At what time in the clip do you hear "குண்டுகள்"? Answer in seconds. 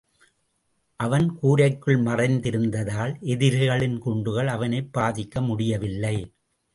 3.99-4.47